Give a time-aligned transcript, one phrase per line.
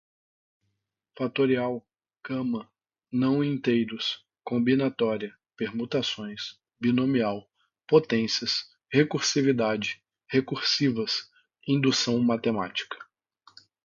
[1.15, 1.85] fatorial,
[2.25, 2.67] gama,
[3.11, 7.47] não-inteiros, combinatória, permutações, binomial,
[7.87, 11.29] potências, recursividade, recursivas,
[11.67, 12.97] indução matemática